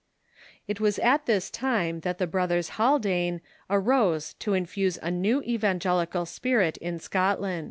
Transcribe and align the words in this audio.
It 0.67 0.79
was 0.79 0.97
at 0.97 1.27
this 1.27 1.51
time 1.51 1.99
that 1.99 2.17
the 2.17 2.25
brothers 2.25 2.69
Haldane 2.69 3.39
arose 3.69 4.33
to 4.39 4.55
infuse 4.55 4.97
a 5.03 5.11
new 5.11 5.43
evangelical 5.43 6.25
spirit 6.25 6.77
in 6.77 6.97
Scotland. 6.99 7.59